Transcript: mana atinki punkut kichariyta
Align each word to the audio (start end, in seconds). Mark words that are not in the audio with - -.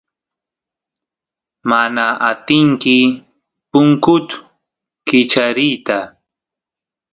mana 1.69 2.05
atinki 2.29 2.97
punkut 3.71 4.27
kichariyta 5.07 5.97